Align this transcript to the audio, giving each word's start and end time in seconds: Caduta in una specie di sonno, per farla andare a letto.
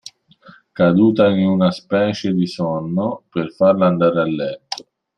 Caduta 0.79 1.27
in 1.29 1.45
una 1.47 1.69
specie 1.71 2.33
di 2.33 2.47
sonno, 2.47 3.25
per 3.29 3.51
farla 3.53 3.85
andare 3.85 4.19
a 4.21 4.25
letto. 4.25 4.83